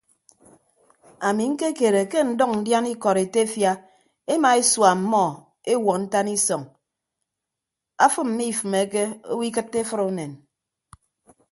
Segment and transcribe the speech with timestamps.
[1.27, 3.71] Ami ñkekere ke ndʌñ ndiana ikọd etefia
[4.33, 5.23] ema esua ọmmọ
[5.71, 6.63] ewuọ ntan isọñ
[8.05, 10.31] afịm mmifịmeke owo ikịtte efʌd unen.